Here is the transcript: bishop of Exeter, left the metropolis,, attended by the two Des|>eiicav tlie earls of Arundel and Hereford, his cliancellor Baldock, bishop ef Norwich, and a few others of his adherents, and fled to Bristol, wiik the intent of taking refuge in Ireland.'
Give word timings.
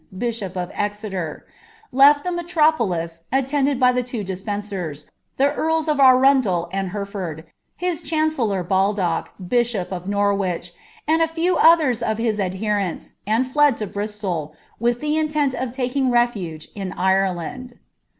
bishop 0.17 0.57
of 0.57 0.71
Exeter, 0.73 1.45
left 1.91 2.23
the 2.23 2.31
metropolis,, 2.31 3.21
attended 3.31 3.79
by 3.79 3.91
the 3.91 4.01
two 4.01 4.23
Des|>eiicav 4.23 5.07
tlie 5.37 5.55
earls 5.55 5.87
of 5.87 5.99
Arundel 5.99 6.67
and 6.73 6.89
Hereford, 6.89 7.45
his 7.77 8.01
cliancellor 8.01 8.67
Baldock, 8.67 9.29
bishop 9.47 9.93
ef 9.93 10.07
Norwich, 10.07 10.73
and 11.07 11.21
a 11.21 11.27
few 11.27 11.55
others 11.57 12.01
of 12.01 12.17
his 12.17 12.39
adherents, 12.39 13.13
and 13.27 13.45
fled 13.47 13.77
to 13.77 13.85
Bristol, 13.85 14.55
wiik 14.81 15.01
the 15.01 15.19
intent 15.19 15.53
of 15.53 15.71
taking 15.71 16.09
refuge 16.09 16.69
in 16.73 16.93
Ireland.' 16.93 17.77